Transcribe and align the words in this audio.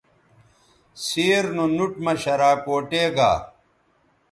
سیر 1.05 1.45
نو 1.55 1.65
نُوٹ 1.75 1.93
مہ 2.03 2.13
شراکوٹے 2.21 3.03
گا 3.15 3.31